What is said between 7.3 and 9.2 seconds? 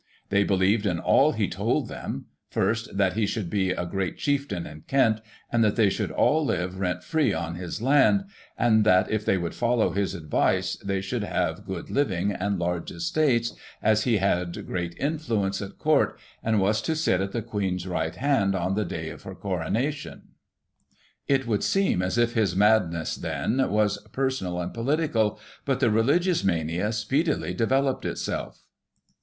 on his land, and that